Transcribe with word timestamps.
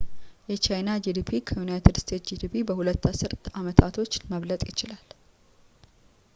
የቻይና 0.51 0.91
ጂዲፒ 1.05 1.27
ከዩናይትድ 1.49 1.97
ስቴትስ 2.03 2.25
ጂዲፒ 2.31 2.53
በሁለት 2.69 3.03
አስር 3.11 3.33
አመታቶች 3.61 4.15
መብለጥ 4.31 4.61
ይችላል 4.71 5.05